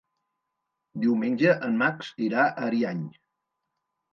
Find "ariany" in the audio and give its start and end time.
2.71-3.07